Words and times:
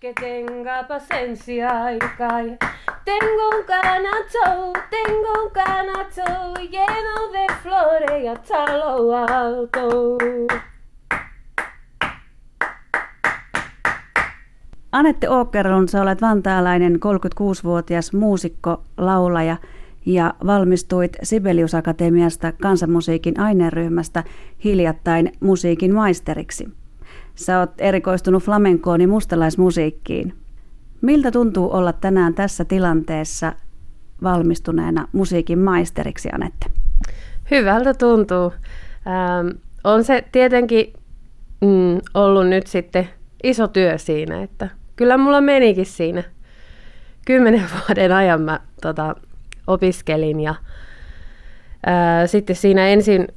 que 0.00 0.12
tenga 0.14 0.88
paciencia 0.88 1.92
y 1.92 1.98
cae. 2.18 2.58
Tengo 3.04 3.58
un 3.58 3.64
canasto, 3.66 4.72
tengo 4.90 5.44
un 5.44 5.50
canasto 5.50 6.54
lleno 6.70 7.32
de 7.32 7.46
flores 7.62 8.22
y 8.22 8.26
hasta 8.26 8.78
lo 8.78 9.16
alto. 9.16 10.18
Anette 14.92 15.28
Åkerlund, 15.28 15.88
sä 15.88 16.02
olet 16.02 16.20
vantaalainen 16.20 16.94
36-vuotias 16.94 18.12
muusikko, 18.12 18.82
laulaja 18.96 19.56
ja 20.06 20.34
valmistuit 20.46 21.16
Sibelius 21.22 21.74
Akatemiasta 21.74 22.52
kansanmusiikin 22.52 23.40
aineryhmästä 23.40 24.24
hiljattain 24.64 25.32
musiikin 25.40 25.94
maisteriksi. 25.94 26.68
Sä 27.40 27.58
oot 27.58 27.70
erikoistunut 27.78 28.42
flamenkoon 28.42 29.00
ja 29.00 29.08
mustalaismusiikkiin. 29.08 30.34
Miltä 31.00 31.30
tuntuu 31.30 31.72
olla 31.72 31.92
tänään 31.92 32.34
tässä 32.34 32.64
tilanteessa 32.64 33.52
valmistuneena 34.22 35.08
musiikin 35.12 35.58
maisteriksi, 35.58 36.28
Anette? 36.32 36.66
Hyvältä 37.50 37.94
tuntuu. 37.94 38.52
Ähm, 39.06 39.48
on 39.84 40.04
se 40.04 40.24
tietenkin 40.32 40.92
mm, 41.60 42.00
ollut 42.14 42.48
nyt 42.48 42.66
sitten 42.66 43.08
iso 43.42 43.68
työ 43.68 43.98
siinä, 43.98 44.42
että 44.42 44.68
kyllä 44.96 45.18
mulla 45.18 45.40
menikin 45.40 45.86
siinä. 45.86 46.22
Kymmenen 47.26 47.64
vuoden 47.88 48.12
ajan 48.12 48.42
mä 48.42 48.60
tota, 48.82 49.16
opiskelin 49.66 50.40
ja 50.40 50.54
ää, 51.86 52.26
sitten 52.26 52.56
siinä 52.56 52.88
ensin 52.88 53.28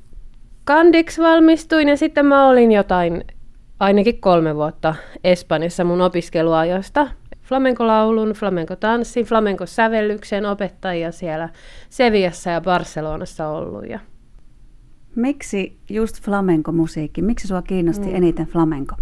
kandiksi 0.63 1.21
valmistuin 1.21 1.89
ja 1.89 1.97
sitten 1.97 2.25
mä 2.25 2.47
olin 2.47 2.71
jotain 2.71 3.23
ainakin 3.83 4.21
kolme 4.21 4.55
vuotta 4.55 4.95
Espanjassa 5.23 5.83
mun 5.83 6.01
opiskeluajoista. 6.01 7.07
Flamenco-laulun, 7.41 8.33
flamenco-tanssin, 8.33 9.25
flamenco-sävellyksen 9.25 10.45
opettajia 10.45 11.11
siellä 11.11 11.49
Seviassa 11.89 12.49
ja 12.49 12.61
Barcelonassa 12.61 13.47
ollut. 13.47 13.89
Ja... 13.89 13.99
Miksi 15.15 15.77
just 15.89 16.21
flamenco-musiikki? 16.21 17.21
Miksi 17.21 17.47
sua 17.47 17.61
kiinnosti 17.61 18.07
mm. 18.07 18.15
eniten 18.15 18.45
flamenco? 18.45 18.95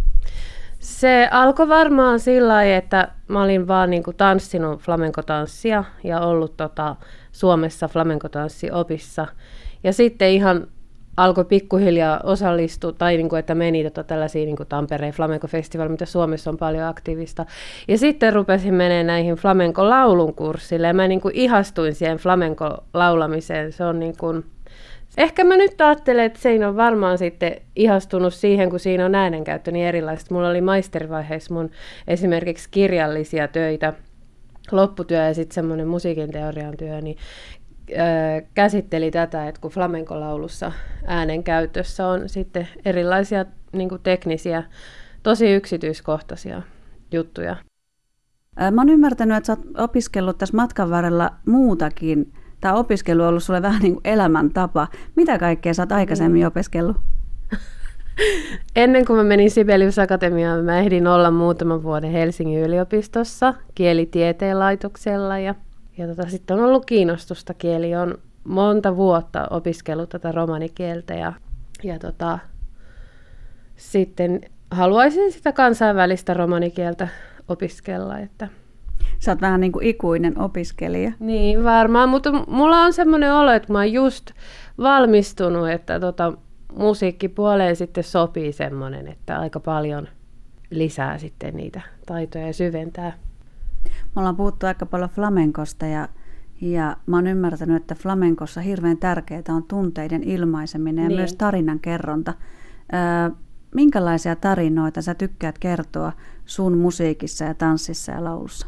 Se 0.79 1.27
alkoi 1.31 1.67
varmaan 1.67 2.19
sillä 2.19 2.47
lailla, 2.47 2.75
että 2.75 3.11
mä 3.27 3.43
olin 3.43 3.67
vaan 3.67 3.89
niin 3.89 4.03
kuin 4.03 4.17
tanssinut 4.17 4.81
flamenco-tanssia 4.81 5.83
ja 6.03 6.19
ollut 6.19 6.57
tota 6.57 6.95
Suomessa 7.31 7.87
flamenco-tanssiopissa. 7.87 9.27
Ja 9.83 9.93
sitten 9.93 10.29
ihan 10.29 10.67
alkoi 11.17 11.45
pikkuhiljaa 11.45 12.19
osallistua, 12.23 12.91
tai 12.91 13.17
niin 13.17 13.29
kuin, 13.29 13.39
että 13.39 13.55
meni 13.55 13.83
tota 13.83 14.03
tällaisia 14.03 14.45
niin 14.45 14.57
Tampereen 14.69 15.13
flamenco-festivaali, 15.13 15.89
mitä 15.89 16.05
Suomessa 16.05 16.49
on 16.49 16.57
paljon 16.57 16.87
aktiivista. 16.87 17.45
Ja 17.87 17.97
sitten 17.97 18.33
rupesin 18.33 18.73
menemään 18.73 19.07
näihin 19.07 19.35
flamenco-laulun 19.35 20.33
kurssille, 20.35 20.87
ja 20.87 20.93
mä 20.93 21.07
niin 21.07 21.21
kuin 21.21 21.35
ihastuin 21.35 21.95
siihen 21.95 22.17
flamenco-laulamiseen. 22.17 23.71
Se 23.71 23.85
on 23.85 23.99
niin 23.99 24.17
kuin, 24.17 24.45
Ehkä 25.17 25.43
mä 25.43 25.57
nyt 25.57 25.81
ajattelen, 25.81 26.25
että 26.25 26.39
siinä 26.39 26.67
on 26.67 26.77
varmaan 26.77 27.17
sitten 27.17 27.55
ihastunut 27.75 28.33
siihen, 28.33 28.69
kun 28.69 28.79
siinä 28.79 29.05
on 29.05 29.15
äänenkäyttö 29.15 29.71
niin 29.71 29.85
erilaista. 29.85 30.33
Mulla 30.33 30.49
oli 30.49 30.61
maisterivaiheessa 30.61 31.53
mun 31.53 31.69
esimerkiksi 32.07 32.69
kirjallisia 32.71 33.47
töitä, 33.47 33.93
lopputyö 34.71 35.27
ja 35.27 35.33
sitten 35.33 35.55
semmoinen 35.55 35.87
musiikin 35.87 36.31
teorian 36.31 36.77
työ, 36.77 37.01
niin 37.01 37.17
käsitteli 38.53 39.11
tätä, 39.11 39.47
että 39.47 39.61
kun 39.61 39.71
flamenco-laulussa 39.71 40.71
äänenkäytössä 41.05 42.07
on 42.07 42.29
sitten 42.29 42.67
erilaisia 42.85 43.45
niin 43.73 43.89
teknisiä, 44.03 44.63
tosi 45.23 45.53
yksityiskohtaisia 45.53 46.61
juttuja. 47.11 47.55
Mä 48.71 48.81
oon 48.81 48.89
ymmärtänyt, 48.89 49.37
että 49.37 49.47
sä 49.47 49.53
oot 49.53 49.89
opiskellut 49.89 50.37
tässä 50.37 50.57
matkan 50.57 50.89
varrella 50.89 51.31
muutakin 51.45 52.33
tämä 52.61 52.73
opiskelu 52.73 53.21
on 53.21 53.27
ollut 53.27 53.43
sulle 53.43 53.61
vähän 53.61 53.81
niin 53.81 53.93
kuin 53.93 54.07
elämäntapa. 54.07 54.87
Mitä 55.15 55.37
kaikkea 55.37 55.73
sä 55.73 55.81
oot 55.81 55.91
aikaisemmin 55.91 56.41
mm. 56.41 56.47
opiskellut? 56.47 56.97
Ennen 58.75 59.05
kuin 59.05 59.17
mä 59.17 59.23
menin 59.23 59.51
Sibelius 59.51 59.99
Akatemiaan, 59.99 60.65
mä 60.65 60.79
ehdin 60.79 61.07
olla 61.07 61.31
muutaman 61.31 61.83
vuoden 61.83 62.11
Helsingin 62.11 62.59
yliopistossa 62.59 63.53
kielitieteen 63.75 64.59
laitoksella 64.59 65.39
ja, 65.39 65.55
ja 65.97 66.07
tota, 66.07 66.29
sitten 66.29 66.59
on 66.59 66.65
ollut 66.65 66.85
kiinnostusta 66.85 67.53
kieli. 67.53 67.95
on 67.95 68.17
monta 68.43 68.95
vuotta 68.95 69.47
opiskellut 69.49 70.09
tätä 70.09 70.31
romanikieltä 70.31 71.13
ja, 71.13 71.33
ja 71.83 71.99
tota, 71.99 72.39
sitten 73.75 74.41
haluaisin 74.71 75.31
sitä 75.31 75.51
kansainvälistä 75.51 76.33
romanikieltä 76.33 77.07
opiskella, 77.47 78.19
että 78.19 78.47
Sä 79.19 79.31
oot 79.31 79.41
vähän 79.41 79.61
niin 79.61 79.71
kuin 79.71 79.85
ikuinen 79.85 80.39
opiskelija. 80.39 81.11
Niin, 81.19 81.63
varmaan, 81.63 82.09
mutta 82.09 82.31
mulla 82.47 82.81
on 82.83 82.93
semmoinen 82.93 83.33
olo, 83.33 83.51
että 83.51 83.73
mä 83.73 83.79
oon 83.79 83.93
just 83.93 84.31
valmistunut, 84.77 85.69
että 85.69 85.99
tota, 85.99 86.33
musiikkipuoleen 86.75 87.75
sitten 87.75 88.03
sopii 88.03 88.51
semmoinen, 88.51 89.07
että 89.07 89.39
aika 89.39 89.59
paljon 89.59 90.07
lisää 90.69 91.17
sitten 91.17 91.55
niitä 91.55 91.81
taitoja 92.05 92.47
ja 92.47 92.53
syventää. 92.53 93.13
Me 94.15 94.19
ollaan 94.19 94.35
puhuttu 94.35 94.65
aika 94.65 94.85
paljon 94.85 95.09
flamenkosta 95.09 95.85
ja, 95.85 96.07
ja 96.61 96.97
mä 97.05 97.17
oon 97.17 97.27
ymmärtänyt, 97.27 97.75
että 97.75 97.95
flamenkossa 97.95 98.61
hirveän 98.61 98.97
tärkeää 98.97 99.41
on 99.49 99.63
tunteiden 99.63 100.23
ilmaiseminen 100.23 101.03
ja 101.03 101.07
niin. 101.07 101.17
myös 101.19 101.35
tarinan 101.35 101.79
kerronta. 101.79 102.33
Öö, 102.93 103.35
minkälaisia 103.75 104.35
tarinoita 104.35 105.01
sä 105.01 105.15
tykkäät 105.15 105.57
kertoa 105.57 106.11
sun 106.45 106.77
musiikissa 106.77 107.45
ja 107.45 107.53
tanssissa 107.53 108.11
ja 108.11 108.23
laulussa? 108.23 108.67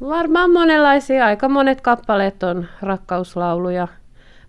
Varmaan 0.00 0.52
monenlaisia. 0.52 1.26
Aika 1.26 1.48
monet 1.48 1.80
kappaleet 1.80 2.42
on 2.42 2.66
rakkauslauluja, 2.82 3.88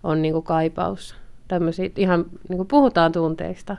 on 0.02 0.22
niinku 0.22 0.42
kaipaus. 0.42 1.16
Tämmöisiä, 1.48 1.90
ihan 1.96 2.24
niinku 2.48 2.64
puhutaan 2.64 3.12
tunteista. 3.12 3.76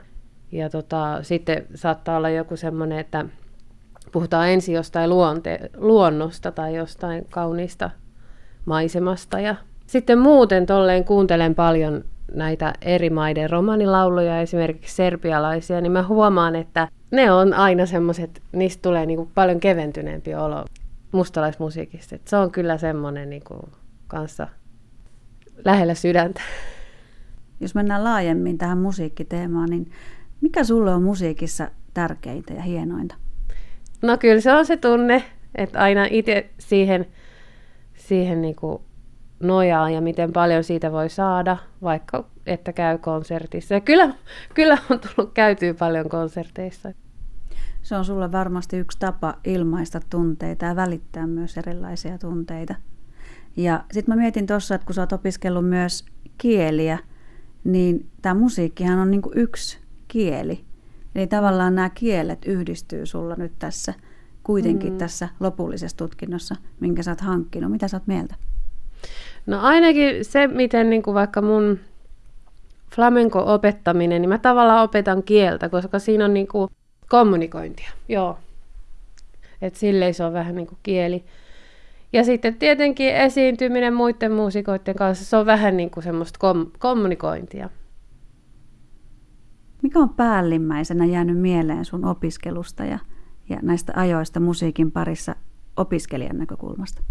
Ja 0.52 0.70
tota, 0.70 1.22
sitten 1.22 1.66
saattaa 1.74 2.16
olla 2.16 2.30
joku 2.30 2.56
semmoinen, 2.56 2.98
että 2.98 3.24
puhutaan 4.12 4.48
ensin 4.48 4.74
jostain 4.74 5.10
luonte, 5.10 5.70
luonnosta 5.76 6.52
tai 6.52 6.76
jostain 6.76 7.26
kauniista 7.30 7.90
maisemasta. 8.64 9.40
Ja 9.40 9.54
sitten 9.86 10.18
muuten 10.18 10.66
tolleen 10.66 11.04
kuuntelen 11.04 11.54
paljon 11.54 12.04
näitä 12.34 12.72
eri 12.82 13.10
maiden 13.10 13.50
romanilauluja, 13.50 14.40
esimerkiksi 14.40 14.96
serbialaisia, 14.96 15.80
niin 15.80 15.92
mä 15.92 16.02
huomaan, 16.02 16.56
että 16.56 16.88
ne 17.10 17.32
on 17.32 17.54
aina 17.54 17.86
semmoiset, 17.86 18.42
niistä 18.52 18.82
tulee 18.82 19.06
niinku 19.06 19.30
paljon 19.34 19.60
keventyneempi 19.60 20.34
olo 20.34 20.64
mustalaismusiikista. 21.12 22.14
Et 22.14 22.28
se 22.28 22.36
on 22.36 22.50
kyllä 22.50 22.78
semmoinen 22.78 23.30
niin 23.30 23.44
kuin, 23.44 23.60
kanssa 24.06 24.48
lähellä 25.64 25.94
sydäntä. 25.94 26.40
Jos 27.60 27.74
mennään 27.74 28.04
laajemmin 28.04 28.58
tähän 28.58 28.78
musiikkiteemaan, 28.78 29.70
niin 29.70 29.90
mikä 30.40 30.64
sulle 30.64 30.94
on 30.94 31.02
musiikissa 31.02 31.70
tärkeintä 31.94 32.52
ja 32.52 32.62
hienointa? 32.62 33.14
No 34.02 34.18
kyllä 34.18 34.40
se 34.40 34.52
on 34.52 34.66
se 34.66 34.76
tunne, 34.76 35.24
että 35.54 35.78
aina 35.78 36.06
itse 36.10 36.50
siihen, 36.58 37.06
siihen 37.94 38.42
niin 38.42 38.56
kuin 38.56 38.82
nojaa 39.40 39.90
ja 39.90 40.00
miten 40.00 40.32
paljon 40.32 40.64
siitä 40.64 40.92
voi 40.92 41.08
saada, 41.08 41.56
vaikka 41.82 42.24
että 42.46 42.72
käy 42.72 42.98
konsertissa. 42.98 43.74
Ja 43.74 43.80
kyllä, 43.80 44.14
kyllä 44.54 44.78
on 44.90 45.00
tullut 45.00 45.34
käytyä 45.34 45.74
paljon 45.74 46.08
konserteissa. 46.08 46.92
Se 47.82 47.96
on 47.96 48.04
sulle 48.04 48.32
varmasti 48.32 48.76
yksi 48.76 48.98
tapa 48.98 49.34
ilmaista 49.44 50.00
tunteita 50.10 50.64
ja 50.64 50.76
välittää 50.76 51.26
myös 51.26 51.56
erilaisia 51.56 52.18
tunteita. 52.18 52.74
Ja 53.56 53.84
sitten 53.92 54.14
mä 54.14 54.20
mietin 54.20 54.46
tuossa, 54.46 54.74
että 54.74 54.84
kun 54.84 54.94
sä 54.94 55.02
oot 55.02 55.12
opiskellut 55.12 55.68
myös 55.68 56.04
kieliä, 56.38 56.98
niin 57.64 58.10
tämä 58.22 58.34
musiikkihan 58.34 58.98
on 58.98 59.10
niinku 59.10 59.32
yksi 59.34 59.78
kieli. 60.08 60.67
Eli 61.18 61.26
tavallaan 61.26 61.74
nämä 61.74 61.90
kielet 61.90 62.46
yhdistyy 62.46 63.06
sulla 63.06 63.34
nyt 63.34 63.52
tässä 63.58 63.94
kuitenkin 64.42 64.92
mm. 64.92 64.98
tässä 64.98 65.28
lopullisessa 65.40 65.96
tutkinnossa, 65.96 66.54
minkä 66.80 67.02
sä 67.02 67.10
oot 67.10 67.20
hankkinut. 67.20 67.72
Mitä 67.72 67.88
sä 67.88 67.96
oot 67.96 68.06
mieltä? 68.06 68.34
No 69.46 69.60
ainakin 69.60 70.24
se, 70.24 70.46
miten 70.46 70.90
niin 70.90 71.02
kuin 71.02 71.14
vaikka 71.14 71.42
mun 71.42 71.78
flamenco-opettaminen, 72.94 74.22
niin 74.22 74.28
mä 74.28 74.38
tavallaan 74.38 74.84
opetan 74.84 75.22
kieltä, 75.22 75.68
koska 75.68 75.98
siinä 75.98 76.24
on 76.24 76.34
niin 76.34 76.48
kuin 76.48 76.70
Kommunikointia, 77.08 77.90
joo. 78.08 78.38
Et 79.62 79.74
silleen 79.74 80.14
se 80.14 80.24
on 80.24 80.32
vähän 80.32 80.54
niin 80.54 80.66
kuin 80.66 80.78
kieli. 80.82 81.24
Ja 82.12 82.24
sitten 82.24 82.54
tietenkin 82.54 83.14
esiintyminen 83.16 83.94
muiden 83.94 84.32
muusikoiden 84.32 84.94
kanssa, 84.94 85.24
se 85.24 85.36
on 85.36 85.46
vähän 85.46 85.76
niin 85.76 85.90
kuin 85.90 86.04
semmoista 86.04 86.38
kom- 86.38 86.70
kommunikointia. 86.78 87.68
Mikä 89.88 89.98
on 89.98 90.14
päällimmäisenä 90.14 91.04
jäänyt 91.04 91.38
mieleen 91.38 91.84
sun 91.84 92.04
opiskelusta 92.04 92.84
ja, 92.84 92.98
ja 93.48 93.58
näistä 93.62 93.92
ajoista 93.96 94.40
musiikin 94.40 94.92
parissa 94.92 95.36
opiskelijan 95.76 96.38
näkökulmasta? 96.38 97.02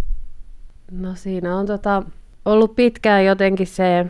No 0.91 1.15
siinä 1.15 1.57
on 1.57 1.65
tota, 1.65 2.03
ollut 2.45 2.75
pitkään 2.75 3.25
jotenkin 3.25 3.67
se 3.67 4.05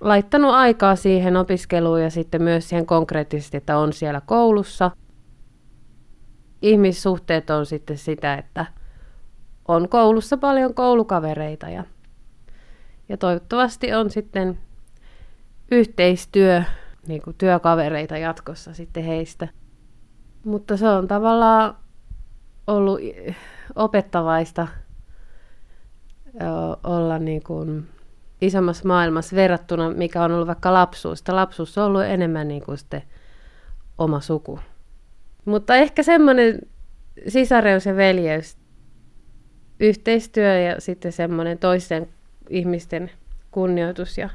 laittanut 0.00 0.50
aikaa 0.50 0.96
siihen 0.96 1.36
opiskeluun 1.36 2.02
ja 2.02 2.10
sitten 2.10 2.42
myös 2.42 2.68
siihen 2.68 2.86
konkreettisesti, 2.86 3.56
että 3.56 3.78
on 3.78 3.92
siellä 3.92 4.20
koulussa. 4.20 4.90
ihmissuhteet 6.62 7.50
on 7.50 7.66
sitten 7.66 7.98
sitä, 7.98 8.34
että 8.34 8.66
on 9.68 9.88
koulussa 9.88 10.36
paljon 10.36 10.74
koulukavereita 10.74 11.68
ja, 11.68 11.84
ja 13.08 13.16
toivottavasti 13.16 13.94
on 13.94 14.10
sitten 14.10 14.58
yhteistyö, 15.70 16.62
niin 17.06 17.22
kuin 17.22 17.36
työkavereita 17.38 18.16
jatkossa 18.18 18.74
sitten 18.74 19.04
heistä. 19.04 19.48
Mutta 20.44 20.76
se 20.76 20.88
on 20.88 21.08
tavallaan 21.08 21.76
ollut 22.66 23.00
opettavaista 23.74 24.68
olla 26.84 27.18
niin 27.18 27.42
kuin 27.42 27.88
isommassa 28.40 28.88
maailmassa 28.88 29.36
verrattuna, 29.36 29.90
mikä 29.90 30.22
on 30.24 30.32
ollut 30.32 30.46
vaikka 30.46 30.72
lapsuus. 30.72 31.28
Lapsuus 31.28 31.78
on 31.78 31.84
ollut 31.84 32.02
enemmän 32.02 32.48
niin 32.48 32.62
kuin 32.62 32.78
sitten 32.78 33.02
oma 33.98 34.20
suku. 34.20 34.60
Mutta 35.44 35.76
ehkä 35.76 36.02
semmoinen 36.02 36.58
sisareus 37.28 37.86
ja 37.86 37.96
veljeys, 37.96 38.56
yhteistyö 39.80 40.60
ja 40.60 40.80
sitten 40.80 41.12
semmoinen 41.12 41.58
toisten 41.58 42.08
ihmisten 42.48 43.10
kunnioitus 43.50 44.18
ja 44.18 44.30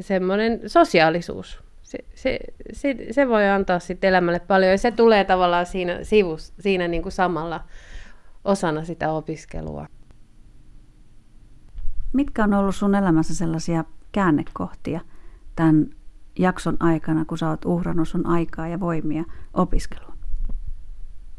semmoinen 0.00 0.60
sosiaalisuus. 0.66 1.69
Se, 1.90 1.98
se, 2.14 2.38
se, 2.72 2.96
se 3.10 3.28
voi 3.28 3.48
antaa 3.48 3.78
sitten 3.78 4.08
elämälle 4.08 4.40
paljon 4.40 4.70
ja 4.70 4.78
se 4.78 4.90
tulee 4.90 5.24
tavallaan 5.24 5.66
siinä, 5.66 5.98
sivus, 6.02 6.52
siinä 6.60 6.88
niin 6.88 7.02
kuin 7.02 7.12
samalla 7.12 7.60
osana 8.44 8.84
sitä 8.84 9.12
opiskelua. 9.12 9.86
Mitkä 12.12 12.44
on 12.44 12.54
ollut 12.54 12.76
sun 12.76 12.94
elämässä 12.94 13.34
sellaisia 13.34 13.84
käännekohtia 14.12 15.00
tämän 15.56 15.86
jakson 16.38 16.76
aikana, 16.80 17.24
kun 17.24 17.38
sä 17.38 17.48
oot 17.48 17.64
uhrannut 17.64 18.08
sun 18.08 18.26
aikaa 18.26 18.68
ja 18.68 18.80
voimia 18.80 19.24
opiskeluun? 19.54 20.18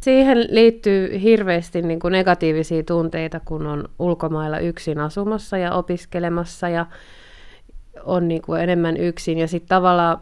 Siihen 0.02 0.48
liittyy 0.50 1.22
hirveästi 1.22 1.82
niin 1.82 2.00
kuin 2.00 2.12
negatiivisia 2.12 2.84
tunteita, 2.84 3.40
kun 3.40 3.68
on 3.68 3.90
ulkomailla 4.00 4.60
yksin 4.60 5.00
asumassa 5.00 5.58
ja 5.58 5.74
opiskelemassa 5.74 6.70
ja 6.70 6.86
on 8.04 8.28
niin 8.28 8.42
kuin 8.42 8.62
enemmän 8.62 8.98
yksin. 8.98 9.38
Ja 9.38 9.48
sitten 9.48 9.70
tavallaan, 9.70 10.22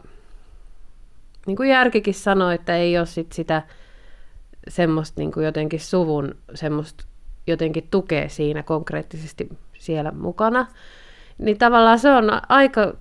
niin 1.49 1.57
kuin 1.57 1.69
Järkikin 1.69 2.13
sanoi, 2.13 2.55
että 2.55 2.75
ei 2.75 2.97
ole 2.97 3.05
sit 3.05 3.31
sitä 3.31 3.61
semmoista 4.67 5.21
niin 5.21 5.31
kuin 5.31 5.45
jotenkin 5.45 5.79
suvun 5.79 6.35
semmoista 6.53 7.05
jotenkin 7.47 7.87
tukea 7.91 8.29
siinä 8.29 8.63
konkreettisesti 8.63 9.49
siellä 9.77 10.11
mukana. 10.11 10.67
Niin 11.37 11.57
tavallaan 11.57 11.99
se 11.99 12.11
on 12.11 12.25
aika 12.49 12.93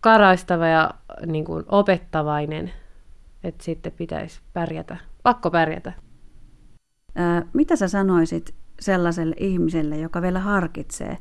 karaistava 0.00 0.66
ja 0.66 0.90
niin 1.26 1.44
kuin 1.44 1.64
opettavainen, 1.68 2.72
että 3.44 3.64
sitten 3.64 3.92
pitäisi 3.92 4.40
pärjätä, 4.52 4.96
pakko 5.22 5.50
pärjätä. 5.50 5.92
Ää, 7.14 7.42
mitä 7.52 7.76
sä 7.76 7.88
sanoisit 7.88 8.54
sellaiselle 8.80 9.36
ihmiselle, 9.38 9.98
joka 9.98 10.22
vielä 10.22 10.40
harkitsee, 10.40 11.18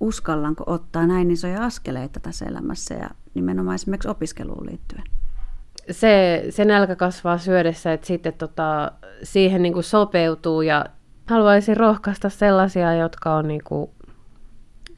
uskallanko 0.00 0.64
ottaa 0.66 1.06
näin 1.06 1.30
isoja 1.30 1.64
askeleita 1.64 2.20
tässä 2.20 2.44
elämässä 2.44 2.94
ja 2.94 3.10
nimenomaan 3.34 3.74
esimerkiksi 3.74 4.08
opiskeluun 4.08 4.66
liittyen? 4.66 5.04
Se, 5.90 6.44
se 6.50 6.64
nälkä 6.64 6.96
kasvaa 6.96 7.38
syödessä, 7.38 7.92
että 7.92 8.06
sitten 8.06 8.32
tota, 8.32 8.92
siihen 9.22 9.62
niin 9.62 9.72
kuin 9.72 9.84
sopeutuu 9.84 10.62
ja 10.62 10.86
haluaisin 11.26 11.76
rohkaista 11.76 12.28
sellaisia, 12.28 12.94
jotka 12.94 13.34
on 13.34 13.48
niin 13.48 13.64
kuin 13.64 13.90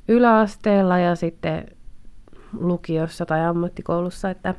yläasteella 0.09 0.99
ja 0.99 1.15
sitten 1.15 1.67
lukiossa 2.53 3.27
tai 3.27 3.45
ammattikoulussa, 3.45 4.31
että 4.31 4.55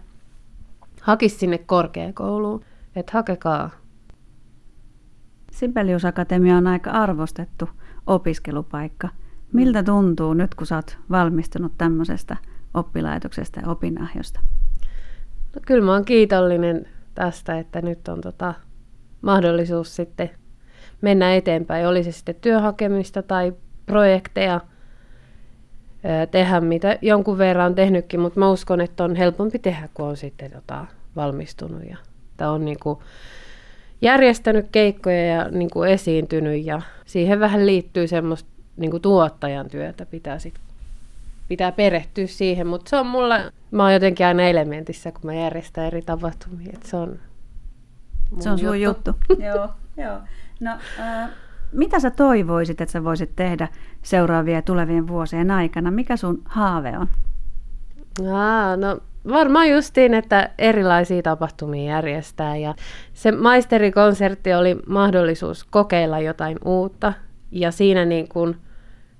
hakisi 1.02 1.38
sinne 1.38 1.58
korkeakouluun, 1.58 2.66
että 2.96 3.12
hakekaa. 3.14 3.70
Sibelius 5.52 6.06
Akatemia 6.06 6.58
on 6.58 6.68
aika 6.68 6.92
arvostettu 6.92 7.70
opiskelupaikka. 8.08 9.10
Miltä 9.54 9.84
tuntuu 9.84 10.34
nyt, 10.34 10.56
kun 10.56 10.68
sä 10.68 10.76
oot 10.76 10.98
valmistunut 11.12 11.72
tämmöisestä 11.78 12.38
oppilaitoksesta 12.74 13.60
ja 13.60 13.70
opinahjosta? 13.70 14.40
No, 15.56 15.62
kyllä 15.66 15.86
mä 15.86 15.94
oon 15.94 16.06
kiitollinen 16.06 16.88
tästä, 17.16 17.60
että 17.60 17.82
nyt 17.82 18.08
on 18.08 18.22
tota 18.22 18.54
mahdollisuus 19.22 19.96
sitten 19.96 20.30
mennä 21.02 21.36
eteenpäin. 21.36 21.88
Oli 21.88 22.04
se 22.04 22.12
sitten 22.12 22.36
työhakemista 22.42 23.24
tai 23.24 23.54
projekteja– 23.86 24.62
tehdä, 26.32 26.62
mitä 26.62 26.98
jonkun 27.02 27.38
verran 27.38 27.66
on 27.66 27.76
tehnytkin, 27.76 28.20
mutta 28.20 28.40
mä 28.40 28.52
uskon, 28.52 28.82
että 28.82 29.04
on 29.04 29.16
helpompi 29.16 29.60
tehdä, 29.60 29.90
kun 29.94 30.06
on 30.06 30.18
sitten 30.18 30.52
tota, 30.52 30.86
valmistunut 31.16 31.84
ja 31.90 31.98
että 32.32 32.52
on 32.52 32.66
niin 32.66 32.80
kuin 32.80 33.00
järjestänyt 34.02 34.66
keikkoja 34.72 35.26
ja 35.26 35.48
niin 35.52 35.70
kuin 35.70 35.90
esiintynyt 35.90 36.66
ja 36.66 36.82
siihen 37.06 37.40
vähän 37.40 37.66
liittyy 37.66 38.08
semmoista 38.08 38.50
niin 38.78 38.92
kuin 38.92 39.02
tuottajan 39.02 39.70
työtä, 39.70 40.06
pitää 40.06 40.40
sit, 40.40 40.54
pitää 41.48 41.72
perehtyä 41.72 42.28
siihen, 42.28 42.68
mutta 42.68 42.90
se 42.90 42.96
on 42.98 43.08
mulla, 43.08 43.36
mä 43.72 43.84
oon 43.84 43.94
jotenkin 43.94 44.26
aina 44.26 44.44
elementissä, 44.44 45.12
kun 45.12 45.22
mä 45.24 45.34
järjestän 45.34 45.86
eri 45.86 46.02
tapahtumia, 46.02 46.72
että 46.74 46.88
se 46.90 46.98
on 46.98 47.20
Se 48.40 48.50
on 48.50 48.60
sun 48.60 48.82
juttu. 48.82 49.12
juttu. 49.28 49.44
joo, 49.56 49.70
joo. 49.98 50.18
No, 50.60 50.72
äh, 51.00 51.30
mitä 51.72 52.00
sä 52.00 52.12
toivoisit, 52.12 52.82
että 52.82 52.92
sä 52.92 53.04
voisit 53.04 53.36
tehdä 53.36 53.68
seuraavien 54.02 54.64
tulevien 54.64 55.08
vuosien 55.08 55.52
aikana? 55.52 55.92
Mikä 55.92 56.18
sun 56.18 56.42
haave 56.46 56.98
on? 56.98 57.08
Aa, 58.34 58.78
no 58.78 59.00
varmaan 59.30 59.70
justiin, 59.70 60.14
että 60.14 60.50
erilaisia 60.58 61.22
tapahtumia 61.22 61.92
järjestää 61.94 62.56
ja 62.58 62.76
se 63.14 63.32
maisterikonsertti 63.32 64.54
oli 64.54 64.76
mahdollisuus 64.88 65.64
kokeilla 65.64 66.20
jotain 66.20 66.58
uutta 66.66 67.14
ja 67.52 67.72
siinä 67.72 68.06
niin 68.06 68.28
kun 68.28 68.56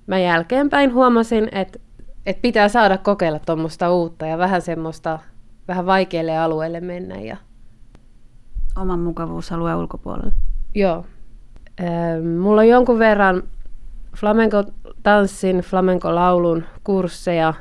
mä 0.06 0.18
jälkeenpäin 0.18 0.94
huomasin, 0.94 1.48
että, 1.52 1.78
että 2.26 2.42
pitää 2.42 2.68
saada 2.68 2.98
kokeilla 2.98 3.38
tuommoista 3.38 3.90
uutta 3.90 4.26
ja 4.26 4.38
vähän 4.38 4.62
semmoista 4.62 5.18
vähän 5.68 5.86
vaikealle 5.86 6.38
alueelle 6.38 6.80
mennä. 6.80 7.14
Ja... 7.14 7.36
Oman 8.76 9.00
mukavuusalueen 9.00 9.76
ulkopuolelle. 9.76 10.34
Joo, 10.74 11.04
Mulla 12.40 12.60
on 12.60 12.68
jonkun 12.68 12.98
verran 12.98 13.42
flamenco-tanssin, 14.16 15.60
flamenco-laulun 15.60 16.64
kursseja. 16.84 17.54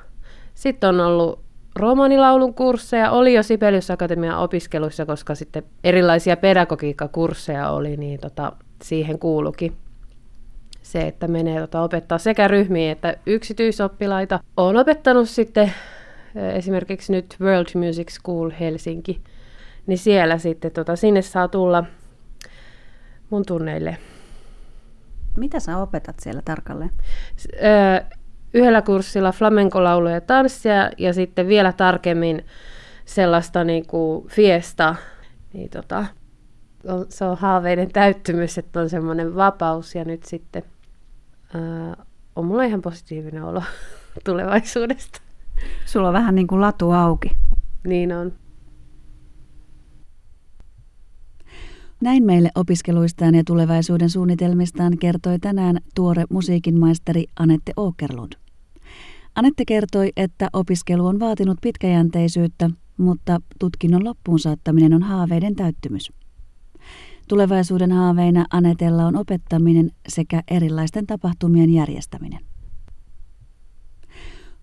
Sitten 0.53 0.89
on 0.89 0.99
ollut 0.99 1.39
romanilaulun 1.75 2.53
kursseja. 2.53 3.11
Oli 3.11 3.33
jo 3.33 3.43
Sibelius 3.43 3.91
Akatemian 3.91 4.37
opiskeluissa, 4.37 5.05
koska 5.05 5.35
sitten 5.35 5.63
erilaisia 5.83 6.37
pedagogiikkakursseja 6.37 7.69
oli, 7.69 7.97
niin 7.97 8.19
tota, 8.19 8.51
siihen 8.83 9.19
kuulukin 9.19 9.77
se, 10.85 11.01
että 11.01 11.27
menee 11.27 11.59
tota, 11.59 11.81
opettaa 11.81 12.17
sekä 12.17 12.47
ryhmiä 12.47 12.91
että 12.91 13.17
yksityisoppilaita. 13.25 14.39
Olen 14.57 14.77
opettanut 14.77 15.29
sitten 15.29 15.73
esimerkiksi 16.53 17.11
nyt 17.11 17.35
World 17.41 17.67
Music 17.75 18.09
School 18.11 18.51
Helsinki, 18.59 19.21
niin 19.87 19.97
siellä 19.97 20.37
sitten 20.37 20.71
tota, 20.71 20.95
sinne 20.95 21.21
saa 21.21 21.47
tulla 21.47 21.83
mun 23.29 23.45
tunneille. 23.45 23.97
Mitä 25.37 25.59
sä 25.59 25.77
opetat 25.77 26.15
siellä 26.19 26.41
tarkalleen? 26.45 26.91
Yhdellä 28.53 28.81
kurssilla 28.81 29.31
flamenkolauluja 29.31 30.13
ja 30.13 30.21
tanssia 30.21 30.89
ja 30.97 31.13
sitten 31.13 31.47
vielä 31.47 31.73
tarkemmin 31.73 32.45
sellaista 33.05 33.63
niin 33.63 33.87
kuin 33.87 34.27
fiesta. 34.27 34.95
Niin 35.53 35.69
tota, 35.69 36.05
se 37.09 37.25
on 37.25 37.37
haaveiden 37.37 37.91
täyttymys, 37.91 38.57
että 38.57 38.79
on 38.79 38.89
semmoinen 38.89 39.35
vapaus 39.35 39.95
ja 39.95 40.05
nyt 40.05 40.23
sitten 40.23 40.63
ää, 41.55 42.05
on 42.35 42.45
mulla 42.45 42.63
ihan 42.63 42.81
positiivinen 42.81 43.43
olo 43.43 43.63
tulevaisuudesta. 44.25 45.21
Sulla 45.85 46.07
on 46.07 46.13
vähän 46.13 46.35
niin 46.35 46.47
kuin 46.47 46.61
latu 46.61 46.91
auki. 46.91 47.37
Niin 47.87 48.13
on. 48.13 48.33
Näin 52.01 52.25
meille 52.25 52.49
opiskeluistaan 52.55 53.35
ja 53.35 53.43
tulevaisuuden 53.43 54.09
suunnitelmistaan 54.09 54.97
kertoi 54.97 55.39
tänään 55.39 55.77
tuore 55.95 56.23
musiikinmaisteri 56.29 57.25
Anette 57.39 57.71
Åkerlund. 57.79 58.33
Anette 59.35 59.63
kertoi, 59.67 60.11
että 60.17 60.49
opiskelu 60.53 61.07
on 61.07 61.19
vaatinut 61.19 61.57
pitkäjänteisyyttä, 61.61 62.69
mutta 62.97 63.41
tutkinnon 63.59 64.03
loppuun 64.03 64.39
saattaminen 64.39 64.93
on 64.93 65.03
haaveiden 65.03 65.55
täyttymys. 65.55 66.11
Tulevaisuuden 67.27 67.91
haaveina 67.91 68.45
Anetella 68.53 69.05
on 69.05 69.15
opettaminen 69.15 69.91
sekä 70.07 70.43
erilaisten 70.51 71.07
tapahtumien 71.07 71.69
järjestäminen. 71.69 72.39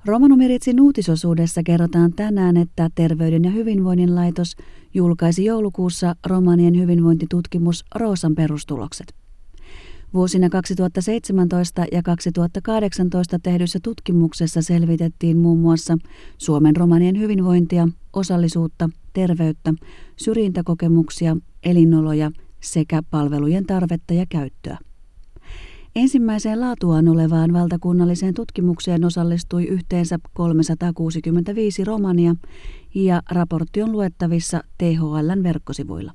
Romanumeritsin 0.04 0.81
uutisosuudessa 0.81 1.62
kerrotaan 1.62 2.12
tänään, 2.12 2.57
että 2.57 2.88
Terveyden 2.95 3.45
ja 3.45 3.50
hyvinvoinnin 3.50 4.14
laitos 4.14 4.57
julkaisi 4.95 5.45
joulukuussa 5.45 6.16
romanien 6.26 6.78
hyvinvointitutkimus 6.78 7.85
Roosan 7.95 8.35
perustulokset. 8.35 9.14
Vuosina 10.14 10.49
2017 10.49 11.85
ja 11.92 12.02
2018 12.02 13.38
tehdyssä 13.42 13.78
tutkimuksessa 13.83 14.62
selvitettiin 14.62 15.38
muun 15.38 15.59
muassa 15.59 15.99
Suomen 16.38 16.76
romanien 16.76 17.19
hyvinvointia, 17.19 17.88
osallisuutta, 18.12 18.90
terveyttä, 19.12 19.75
syrjintäkokemuksia, 20.16 21.37
elinoloja 21.64 22.31
sekä 22.62 23.02
palvelujen 23.11 23.66
tarvetta 23.66 24.14
ja 24.14 24.26
käyttöä. 24.28 24.78
Ensimmäiseen 25.97 26.61
laatuaan 26.61 27.09
olevaan 27.09 27.52
valtakunnalliseen 27.52 28.35
tutkimukseen 28.35 29.04
osallistui 29.04 29.64
yhteensä 29.64 30.19
365 30.33 31.85
romania 31.85 32.35
ja 32.95 33.23
raportti 33.31 33.83
on 33.83 33.92
luettavissa 33.92 34.62
THLn 34.78 35.42
verkkosivuilla. 35.42 36.12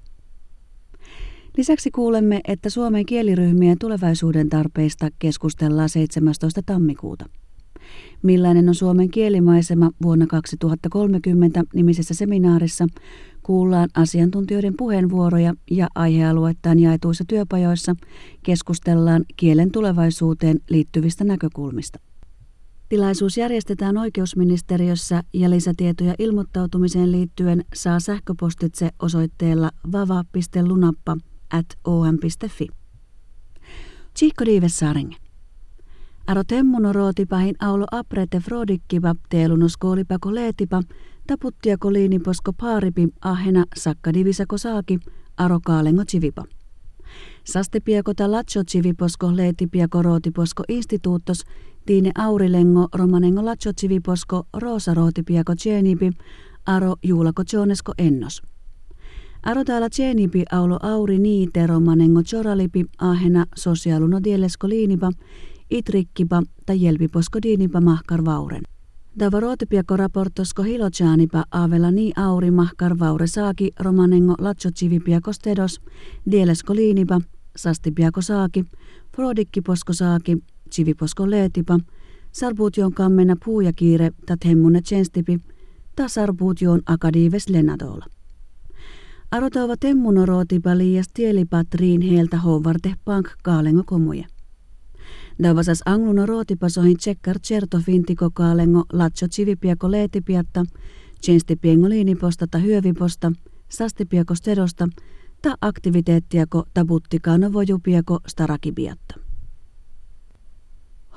Lisäksi 1.58 1.92
kuulemme, 1.92 2.42
että 2.48 2.70
Suomen 2.70 3.06
kieliryhmien 3.06 3.78
tulevaisuuden 3.80 4.50
tarpeista 4.50 5.10
keskustellaan 5.20 5.90
17. 5.90 6.62
tammikuuta. 6.66 7.26
Millainen 8.24 8.70
on 8.70 8.76
Suomen 8.76 9.10
kielimaisema 9.10 9.92
vuonna 10.04 10.28
2030 10.28 11.64
nimisessä 11.74 12.14
seminaarissa 12.14 12.88
kuullaan 13.48 13.90
asiantuntijoiden 13.94 14.74
puheenvuoroja 14.78 15.54
ja 15.72 15.88
aihealuettaan 15.96 16.80
jaetuissa 16.80 17.24
työpajoissa 17.28 17.96
keskustellaan 18.44 19.26
kielen 19.38 19.72
tulevaisuuteen 19.72 20.60
liittyvistä 20.70 21.24
näkökulmista. 21.24 22.00
Tilaisuus 22.90 23.38
järjestetään 23.38 23.98
oikeusministeriössä 23.98 25.24
ja 25.34 25.50
lisätietoja 25.50 26.16
ilmoittautumiseen 26.20 27.12
liittyen 27.12 27.66
saa 27.74 28.00
sähköpostitse 28.00 28.90
osoitteella 29.00 29.72
vava.lunappa 29.92 31.18
at 31.54 31.66
om.fi. 31.84 32.68
Tsihko 34.14 34.46
Diivessaaringe. 34.46 35.16
Aro 36.28 36.44
temmuno 36.44 36.94
rootipahin 36.94 37.56
aulo 37.60 37.86
aprete 37.92 38.40
frodikkiva 38.40 39.16
teelunos 39.30 39.78
koolipako 39.78 40.36
leetipa 40.36 40.82
taputtiako 41.28 41.94
liiniposko 41.94 42.54
paaripi 42.54 43.08
ahena 43.22 43.66
sakka 43.76 44.14
divisako 44.14 44.58
saaki 44.58 45.00
aro 45.38 45.60
kaalengo 45.66 46.04
chivipa. 46.06 46.44
Sastepiako 47.44 48.14
ta 48.14 48.32
lacho 48.32 48.64
chiviposko 48.64 49.36
leetipiako 49.36 50.02
rootiposko 50.02 50.64
instituuttos 50.70 51.44
tiine 51.86 52.12
aurilengo 52.16 52.88
romanengo 52.94 53.46
lacho 53.46 53.74
chiviposko 53.74 54.48
roosa 54.54 54.94
rootipiako 54.94 55.56
tjeenipi 55.56 56.10
aro 56.66 56.96
juulako 57.04 57.44
jonesko 57.54 57.94
ennos. 57.98 58.42
Aro 59.44 59.64
täällä 59.64 59.90
tjeenipi 59.90 60.44
aulo 60.52 60.80
auri 60.82 61.20
niite 61.20 61.68
romanengo 61.68 62.24
choralipi 62.24 62.86
ahena 62.98 63.46
sosiaaluno 63.56 64.24
dielesko 64.24 64.70
liinipa 64.70 65.12
itrikkipa 65.72 66.44
tai 66.66 66.82
jelpiposko 66.82 67.40
diinipa 67.42 67.82
mahkar 67.82 68.26
vauren. 68.26 68.64
Dava 69.20 69.40
rootipiako 69.40 69.98
raportosko 69.98 70.64
hilochaanipa 70.64 71.44
aavella 71.52 71.92
nii 71.92 72.12
auri 72.16 72.52
mahkar 72.52 73.00
vaure 73.00 73.28
saaki 73.28 73.72
romanengo 73.80 74.36
latsotsivipiako 74.40 75.34
stedos, 75.34 75.82
dielesko 76.32 76.76
liinipa, 76.76 77.22
sastipiako 77.56 78.22
saaki, 78.22 78.64
frodikkiposko 79.16 79.94
saaki, 79.94 80.38
chiviposko 80.70 81.30
leetipa, 81.30 81.80
sarbuution 82.32 82.94
kammena 82.94 83.36
puuja 83.46 83.74
kiire 83.74 84.12
tat 84.26 84.46
hemmune 84.46 84.82
tjenstipi, 84.82 85.40
ta 85.96 86.08
sarbuution 86.08 86.82
akadiives 86.86 87.50
lenadola. 87.50 88.06
Arotava 89.32 89.76
temmunorotipa 89.80 90.78
liias 90.78 91.08
tielipatriin 91.14 92.02
heiltä 92.02 92.38
hovarte 92.38 92.94
pank 93.06 93.28
kaalengo 93.44 93.84
komuja. 93.86 94.28
Davasas 95.44 95.82
angluno 95.86 96.26
rootipasohin 96.26 96.98
tsekkar 96.98 97.40
certo 97.40 97.80
fintiko 97.80 98.30
kaalengo 98.34 98.86
latso 98.94 99.28
civipiako 99.28 99.92
leetipiatta, 99.92 100.66
piengo 101.62 101.90
liinipostata 101.90 102.58
hyöviposta, 102.58 103.32
sastipiako 103.70 104.36
stedosta, 104.36 104.88
ta 105.42 105.56
aktiviteettiako 105.62 106.66
tabuttikaano 106.74 107.54
vojupiako 107.54 108.20
starakibiatta. 108.28 109.28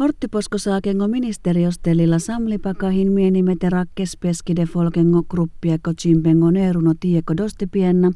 Horttiposko 0.01 0.59
saakengo 0.59 1.09
ministeriostelilla 1.09 2.19
samlipakahin 2.19 3.13
mienimete 3.13 3.71
rakkes 3.71 4.17
peskide 4.17 4.67
folkengo 4.67 5.23
gruppieko 5.23 5.93
chimpengo 5.95 6.51
neeruno 6.51 6.95
tieko 7.01 7.37
dostipienna, 7.37 8.11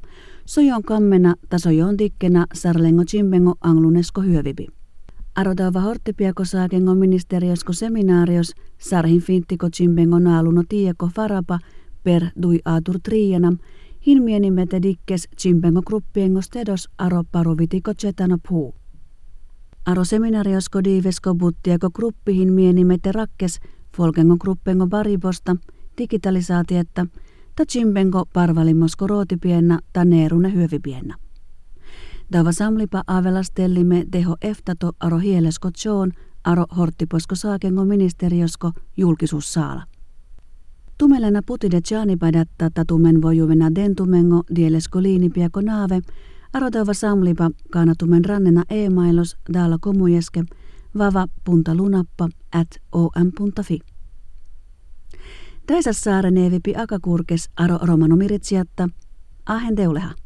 sojon 0.46 0.82
kammena 0.82 1.34
tasojon 1.48 1.96
tikkena 1.96 2.46
sarlengo 2.54 3.04
chimpengo 3.04 3.54
anglunesko 3.60 4.20
hyövibi. 4.20 4.66
Arotava 5.36 5.80
horttipiako 5.80 6.44
saakengo 6.44 6.94
ministeriosko 6.94 7.72
seminaarios 7.72 8.54
sarhin 8.78 9.20
finttiko 9.20 9.70
chimpengo 9.70 10.18
naaluno 10.18 10.62
tieko 10.68 11.08
farapa 11.16 11.58
per 12.04 12.22
dui 12.42 12.60
aatur 12.64 12.98
trianam, 13.02 13.56
hin 14.06 14.22
mienimete 14.22 14.82
dikkes 14.82 15.28
chimpengo 15.36 15.82
gruppiengo 15.82 16.42
stedos 16.42 16.88
aro 16.98 17.24
paruvitiko 17.32 17.94
chetano 17.94 18.38
puu. 18.48 18.74
Aro 19.86 20.04
seminariosko 20.04 20.84
diivesko 20.84 21.34
buttiako 21.34 21.90
gruppihin 21.90 22.52
mienimete 22.52 23.12
rakkes 23.12 23.60
folkengo 23.96 24.36
gruppengo 24.36 24.86
bariposta, 24.86 25.56
digitalisaatietta, 25.98 27.06
ta 27.56 27.66
chimpengo 27.66 28.24
parvalimosko 28.32 29.06
rootipienna 29.06 29.78
ta 29.92 30.04
neerune 30.04 30.52
hyövipienna. 30.54 31.23
Dava 32.32 32.52
samlipa 32.52 33.02
avelastellime 33.06 34.04
deho 34.12 34.36
eftato 34.42 34.92
aro 35.00 35.18
hielesko 35.18 35.70
tjoon 35.70 36.12
aro 36.44 36.66
horttiposko 36.76 37.34
saakengo 37.34 37.84
ministeriosko 37.84 38.72
julkisuussaala. 38.96 39.82
Tumelena 40.98 41.42
putide 41.46 41.80
padatta 42.20 42.70
tatumen 42.70 43.22
vojuvena 43.22 43.74
dentumengo 43.74 44.42
dielesko 44.56 45.02
liinipiako 45.02 45.60
naave, 45.60 46.00
arotava 46.52 46.94
samlipa 46.94 47.50
kanatumen 47.70 48.24
rannena 48.24 48.64
e-mailos 48.70 49.36
daala 49.52 49.78
komujeske 49.80 50.44
vava.lunappa 50.98 52.28
at 52.52 52.68
om.fi. 52.92 53.78
Tässä 55.66 55.92
saare 55.92 56.30
neevipi 56.30 56.74
akakurkes 56.76 57.50
aro 57.56 57.78
romanomiritsiatta, 57.82 58.88
ahen 59.46 59.74
teuleha. 59.74 60.23